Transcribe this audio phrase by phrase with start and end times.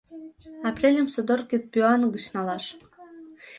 [0.67, 2.65] Апрельым содор кидпӱан гыч налаш.